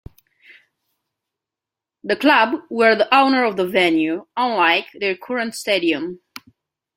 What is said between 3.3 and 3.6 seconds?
of